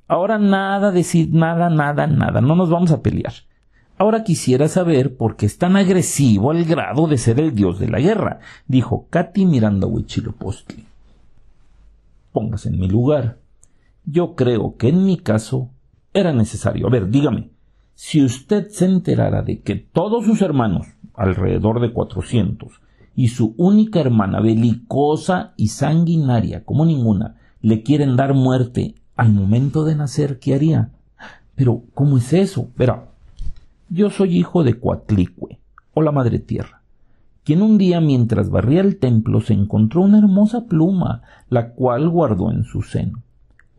ahora 0.07 0.37
nada 0.37 0.91
decir 0.91 1.33
nada, 1.33 1.69
nada, 1.69 2.07
nada. 2.07 2.39
No 2.39 2.55
nos 2.55 2.69
vamos 2.69 2.91
a 2.91 3.01
pelear. 3.01 3.33
Ahora 3.97 4.23
quisiera 4.23 4.69
saber 4.69 5.17
por 5.17 5.35
qué 5.35 5.45
es 5.45 5.57
tan 5.57 5.75
agresivo 5.75 6.51
al 6.51 6.63
grado 6.63 7.07
de 7.07 7.17
ser 7.17 7.39
el 7.39 7.53
dios 7.53 7.77
de 7.77 7.89
la 7.89 7.99
guerra, 7.99 8.39
dijo 8.67 9.07
Katy 9.09 9.45
mirando 9.45 9.87
a 9.87 9.89
Huichilopochtli. 9.89 10.85
Póngase 12.31 12.69
en 12.69 12.79
mi 12.79 12.87
lugar. 12.87 13.42
Yo 14.05 14.35
creo 14.35 14.75
que 14.77 14.89
en 14.89 15.05
mi 15.05 15.17
caso 15.17 15.69
era 16.13 16.33
necesario. 16.33 16.87
A 16.87 16.89
ver, 16.89 17.09
dígame, 17.09 17.49
si 17.95 18.23
usted 18.23 18.69
se 18.69 18.85
enterara 18.85 19.41
de 19.41 19.61
que 19.61 19.75
todos 19.75 20.25
sus 20.25 20.41
hermanos, 20.41 20.87
alrededor 21.13 21.79
de 21.79 21.93
cuatrocientos, 21.93 22.81
y 23.15 23.29
su 23.29 23.53
única 23.57 23.99
hermana, 23.99 24.41
belicosa 24.41 25.53
y 25.55 25.67
sanguinaria 25.67 26.63
como 26.63 26.85
ninguna, 26.85 27.35
le 27.61 27.83
quieren 27.83 28.15
dar 28.15 28.33
muerte 28.33 28.95
al 29.15 29.31
momento 29.31 29.85
de 29.85 29.95
nacer, 29.95 30.39
¿qué 30.39 30.55
haría? 30.55 30.89
Pero, 31.55 31.83
¿cómo 31.93 32.17
es 32.17 32.33
eso? 32.33 32.69
Verá, 32.75 33.09
yo 33.89 34.09
soy 34.09 34.37
hijo 34.37 34.63
de 34.63 34.79
Coatlicue, 34.79 35.59
o 35.93 36.01
la 36.01 36.11
Madre 36.11 36.39
Tierra, 36.39 36.81
quien 37.43 37.61
un 37.61 37.77
día 37.77 38.01
mientras 38.01 38.49
barría 38.49 38.81
el 38.81 38.97
templo 38.97 39.39
se 39.39 39.53
encontró 39.53 40.01
una 40.01 40.17
hermosa 40.17 40.65
pluma, 40.65 41.21
la 41.49 41.69
cual 41.73 42.09
guardó 42.09 42.51
en 42.51 42.63
su 42.63 42.81
seno. 42.81 43.21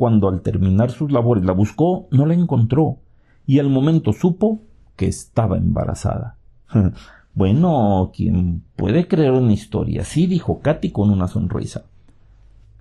Cuando 0.05 0.29
al 0.29 0.43
terminar 0.43 0.91
sus 0.91 1.11
labores 1.11 1.47
la 1.47 1.55
buscó, 1.55 2.09
no 2.11 2.27
la 2.27 2.35
encontró, 2.35 2.99
y 3.47 3.59
al 3.59 3.71
momento 3.71 4.13
supo 4.13 4.61
que 4.97 5.07
estaba 5.07 5.57
embarazada. 5.57 6.37
bueno, 7.35 8.13
¿quién 8.15 8.65
puede 8.77 9.09
creer 9.09 9.33
una 9.33 9.55
historia 9.55 10.03
así? 10.03 10.27
dijo 10.27 10.61
Katy 10.61 10.91
con 10.91 11.09
una 11.09 11.27
sonrisa. 11.27 11.85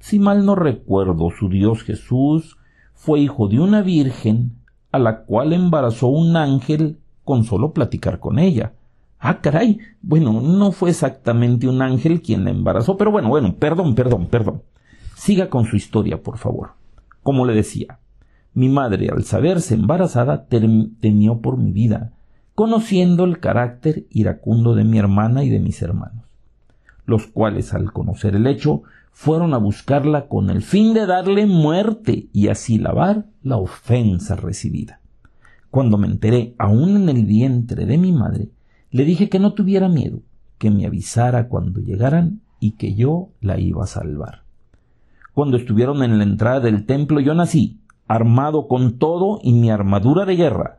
Si 0.02 0.20
mal 0.20 0.46
no 0.46 0.56
recuerdo, 0.56 1.30
su 1.30 1.48
Dios 1.48 1.84
Jesús 1.84 2.58
fue 2.94 3.22
hijo 3.22 3.48
de 3.48 3.62
una 3.62 3.82
virgen 3.84 4.58
a 4.92 5.00
la 5.00 5.24
cual 5.24 5.54
embarazó 5.54 6.08
un 6.08 6.36
ángel 6.36 6.98
con 7.24 7.46
solo 7.46 7.72
platicar 7.72 8.20
con 8.20 8.38
ella. 8.38 8.74
Ah, 9.18 9.40
caray. 9.40 9.80
Bueno, 10.02 10.42
no 10.42 10.74
fue 10.74 10.90
exactamente 10.90 11.70
un 11.70 11.82
ángel 11.82 12.22
quien 12.22 12.44
la 12.44 12.50
embarazó, 12.50 12.98
pero 12.98 13.12
bueno, 13.12 13.30
bueno, 13.30 13.56
perdón, 13.56 13.96
perdón, 13.96 14.26
perdón. 14.26 14.62
Siga 15.16 15.50
con 15.50 15.64
su 15.64 15.78
historia, 15.78 16.22
por 16.22 16.38
favor. 16.38 16.83
Como 17.24 17.46
le 17.46 17.54
decía, 17.54 18.00
mi 18.54 18.70
madre, 18.70 19.10
al 19.10 19.24
saberse 19.24 19.74
embarazada, 19.74 20.46
temió 20.46 21.40
por 21.40 21.58
mi 21.58 21.72
vida, 21.72 22.12
conociendo 22.54 23.24
el 23.24 23.40
carácter 23.40 24.06
iracundo 24.12 24.76
de 24.76 24.84
mi 24.84 25.00
hermana 25.00 25.44
y 25.44 25.50
de 25.50 25.60
mis 25.60 25.82
hermanos, 25.82 26.26
los 27.06 27.26
cuales, 27.26 27.74
al 27.74 27.92
conocer 27.92 28.36
el 28.36 28.46
hecho, 28.46 28.84
fueron 29.12 29.54
a 29.54 29.58
buscarla 29.58 30.28
con 30.28 30.50
el 30.50 30.62
fin 30.62 30.94
de 30.94 31.06
darle 31.06 31.46
muerte 31.46 32.28
y 32.34 32.50
así 32.50 32.78
lavar 32.78 33.26
la 33.42 33.58
ofensa 33.58 34.36
recibida. 34.36 35.00
Cuando 35.72 35.98
me 35.98 36.08
enteré, 36.08 36.54
aún 36.60 36.98
en 36.98 37.10
el 37.10 37.26
vientre 37.26 37.86
de 37.86 37.98
mi 37.98 38.12
madre, 38.12 38.50
le 38.92 39.06
dije 39.06 39.30
que 39.30 39.40
no 39.40 39.54
tuviera 39.54 39.90
miedo, 39.90 40.20
que 40.60 40.70
me 40.70 40.86
avisara 40.86 41.48
cuando 41.48 41.80
llegaran 41.80 42.42
y 42.60 42.72
que 42.72 42.94
yo 42.94 43.30
la 43.42 43.60
iba 43.60 43.84
a 43.84 43.88
salvar. 43.88 44.43
Cuando 45.34 45.58
estuvieron 45.58 46.04
en 46.04 46.18
la 46.18 46.24
entrada 46.24 46.60
del 46.60 46.86
templo 46.86 47.20
yo 47.20 47.34
nací, 47.34 47.80
armado 48.08 48.68
con 48.68 49.00
todo 49.00 49.40
y 49.42 49.54
mi 49.54 49.72
armadura 49.72 50.26
de 50.26 50.36
guerra, 50.36 50.78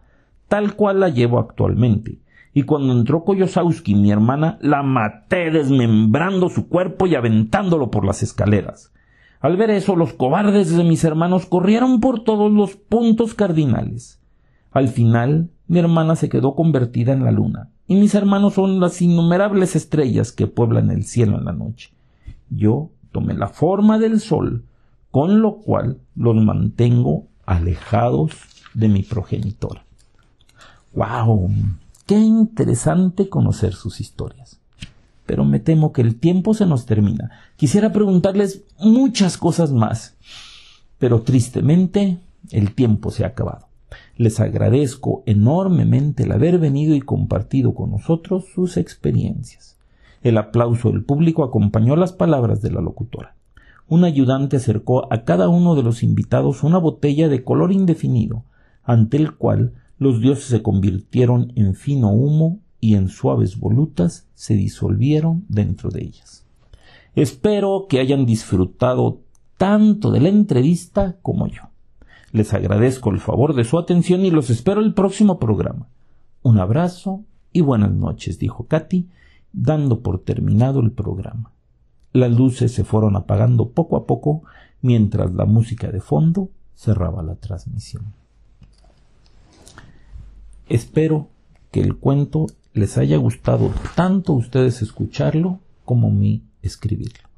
tal 0.49 0.77
cual 0.77 1.01
la 1.01 1.09
llevo 1.09 1.39
actualmente. 1.39 2.21
Y 2.53 2.63
cuando 2.63 2.93
entró 2.93 3.25
Koyosowski, 3.25 3.97
mi 3.97 4.13
hermana, 4.13 4.59
la 4.61 4.85
maté 4.85 5.51
desmembrando 5.51 6.49
su 6.49 6.69
cuerpo 6.69 7.07
y 7.07 7.17
aventándolo 7.17 7.91
por 7.91 8.05
las 8.05 8.23
escaleras. 8.23 8.93
Al 9.41 9.57
ver 9.57 9.71
eso, 9.71 9.97
los 9.97 10.13
cobardes 10.13 10.75
de 10.75 10.85
mis 10.85 11.03
hermanos 11.03 11.47
corrieron 11.47 11.99
por 11.99 12.23
todos 12.23 12.53
los 12.53 12.77
puntos 12.77 13.35
cardinales. 13.35 14.21
Al 14.71 14.89
final, 14.89 15.51
mi 15.67 15.81
hermana 15.81 16.15
se 16.15 16.29
quedó 16.29 16.55
convertida 16.55 17.13
en 17.13 17.25
la 17.25 17.33
luna, 17.33 17.71
y 17.89 17.97
mis 17.97 18.15
hermanos 18.15 18.55
son 18.55 18.79
las 18.79 19.03
innumerables 19.03 19.75
estrellas 19.75 20.31
que 20.31 20.47
pueblan 20.47 20.91
el 20.91 21.05
cielo 21.05 21.37
en 21.37 21.45
la 21.45 21.53
noche. 21.53 21.91
Yo 22.51 22.91
tomé 23.15 23.35
la 23.35 23.47
forma 23.47 24.01
del 24.01 24.21
sol, 24.21 24.65
con 25.13 25.41
lo 25.41 25.59
cual 25.59 26.01
los 26.17 26.35
mantengo 26.35 27.29
alejados 27.47 28.33
de 28.75 28.89
mi 28.89 29.05
progenitor. 29.05 29.83
¡Wow! 30.95 31.49
¡Qué 32.07 32.19
interesante 32.19 33.29
conocer 33.29 33.73
sus 33.75 34.01
historias! 34.01 34.59
Pero 35.27 35.45
me 35.45 35.61
temo 35.61 35.93
que 35.93 36.03
el 36.03 36.17
tiempo 36.17 36.55
se 36.55 36.67
nos 36.67 36.87
termina. 36.87 37.31
Quisiera 37.57 37.93
preguntarles 37.93 38.65
muchas 38.81 39.39
cosas 39.39 39.71
más, 39.71 40.17
pero 40.99 41.23
tristemente 41.23 42.19
el 42.51 42.75
tiempo 42.75 43.13
se 43.13 43.23
ha 43.23 43.29
acabado. 43.29 43.69
Les 44.17 44.41
agradezco 44.41 45.23
enormemente 45.25 46.25
el 46.25 46.33
haber 46.33 46.59
venido 46.59 46.97
y 46.97 47.01
compartido 47.01 47.75
con 47.75 47.93
nosotros 47.93 48.47
sus 48.53 48.77
experiencias. 48.77 49.77
El 50.25 50.39
aplauso 50.39 50.91
del 50.91 51.05
público 51.05 51.45
acompañó 51.45 51.97
las 51.97 52.15
palabras 52.15 52.63
de 52.63 52.71
la 52.71 52.81
locutora. 52.81 53.37
Un 53.87 54.05
ayudante 54.05 54.57
acercó 54.57 55.13
a 55.13 55.25
cada 55.25 55.51
uno 55.51 55.75
de 55.75 55.83
los 55.83 56.03
invitados 56.03 56.65
una 56.65 56.79
botella 56.79 57.29
de 57.29 57.45
color 57.45 57.73
indefinido, 57.73 58.43
ante 58.83 59.19
el 59.19 59.37
cual 59.37 59.75
los 59.99 60.23
dioses 60.23 60.47
se 60.47 60.63
convirtieron 60.63 61.53
en 61.57 61.75
fino 61.75 62.09
humo 62.11 62.61
y 62.81 62.95
en 62.95 63.11
suaves 63.11 63.59
volutas 63.59 64.27
se 64.35 64.55
disolvieron 64.55 65.45
dentro 65.49 65.91
de 65.91 66.05
ellas. 66.05 66.47
Espero 67.15 67.85
que 67.87 68.01
hayan 68.01 68.25
disfrutado 68.25 69.21
tanto 69.59 70.11
de 70.11 70.21
la 70.21 70.31
entrevista 70.31 71.17
como 71.21 71.49
yo. 71.49 71.65
Les 72.33 72.55
agradezco 72.55 73.11
el 73.11 73.21
favor 73.21 73.55
de 73.55 73.65
su 73.65 73.79
atención 73.79 74.25
y 74.25 74.31
los 74.31 74.49
espero 74.49 74.81
el 74.81 74.95
próximo 74.95 75.39
programa. 75.39 75.87
Un 76.43 76.59
abrazo 76.59 77.25
y 77.53 77.61
buenas 77.61 77.93
noches, 77.93 78.39
dijo 78.39 78.67
Katy, 78.67 79.07
dando 79.55 80.01
por 80.01 80.19
terminado 80.19 80.81
el 80.81 80.93
programa. 80.93 81.53
Las 82.13 82.31
luces 82.31 82.73
se 82.73 82.85
fueron 82.85 83.17
apagando 83.17 83.71
poco 83.71 83.97
a 83.97 84.07
poco 84.07 84.43
mientras 84.83 85.33
la 85.33 85.47
música 85.47 85.91
de 85.91 86.01
fondo 86.01 86.51
cerraba 86.75 87.23
la 87.23 87.37
transmisión. 87.37 88.13
Espero 90.69 91.29
que 91.71 91.81
el 91.81 91.97
cuento 91.97 92.47
les 92.73 92.99
haya 92.99 93.17
gustado 93.17 93.71
tanto 93.95 94.33
ustedes 94.33 94.83
escucharlo 94.83 95.61
como 95.85 96.11
mí 96.11 96.43
escribirlo. 96.63 97.29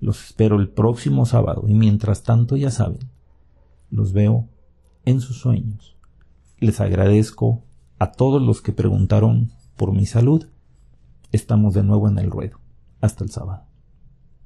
Los 0.00 0.24
espero 0.24 0.56
el 0.60 0.68
próximo 0.68 1.26
sábado 1.26 1.64
y 1.66 1.74
mientras 1.74 2.22
tanto 2.22 2.56
ya 2.56 2.70
saben, 2.70 3.08
los 3.90 4.12
veo 4.12 4.48
en 5.04 5.20
sus 5.20 5.38
sueños. 5.38 5.96
Les 6.58 6.80
agradezco 6.80 7.62
a 7.98 8.12
todos 8.12 8.42
los 8.42 8.60
que 8.60 8.72
preguntaron 8.72 9.52
por 9.76 9.92
mi 9.92 10.06
salud. 10.06 10.46
Estamos 11.32 11.74
de 11.74 11.82
nuevo 11.82 12.08
en 12.08 12.18
el 12.18 12.30
ruedo. 12.30 12.58
Hasta 13.00 13.24
el 13.24 13.30
sábado. 13.30 13.65